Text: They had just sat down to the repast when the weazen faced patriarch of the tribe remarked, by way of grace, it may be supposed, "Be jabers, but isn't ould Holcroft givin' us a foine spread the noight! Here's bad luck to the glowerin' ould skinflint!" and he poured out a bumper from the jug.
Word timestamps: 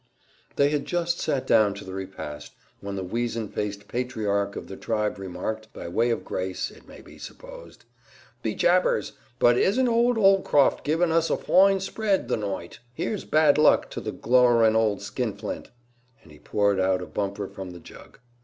They 0.55 0.69
had 0.69 0.85
just 0.85 1.19
sat 1.19 1.45
down 1.45 1.75
to 1.75 1.85
the 1.85 1.93
repast 1.93 2.55
when 2.79 2.95
the 2.95 3.03
weazen 3.05 3.49
faced 3.53 3.87
patriarch 3.87 4.55
of 4.55 4.65
the 4.67 4.75
tribe 4.75 5.19
remarked, 5.19 5.71
by 5.73 5.87
way 5.89 6.09
of 6.09 6.25
grace, 6.25 6.71
it 6.71 6.87
may 6.87 7.01
be 7.01 7.19
supposed, 7.19 7.85
"Be 8.41 8.55
jabers, 8.55 9.11
but 9.37 9.59
isn't 9.59 9.87
ould 9.87 10.17
Holcroft 10.17 10.83
givin' 10.83 11.11
us 11.11 11.29
a 11.29 11.37
foine 11.37 11.79
spread 11.79 12.29
the 12.29 12.35
noight! 12.37 12.79
Here's 12.95 13.25
bad 13.25 13.59
luck 13.59 13.91
to 13.91 14.01
the 14.01 14.11
glowerin' 14.11 14.75
ould 14.75 15.03
skinflint!" 15.03 15.69
and 16.23 16.31
he 16.31 16.39
poured 16.39 16.79
out 16.79 17.03
a 17.03 17.05
bumper 17.05 17.47
from 17.47 17.69
the 17.69 17.79
jug. 17.79 18.17